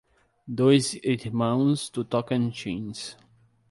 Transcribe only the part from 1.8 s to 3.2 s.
do Tocantins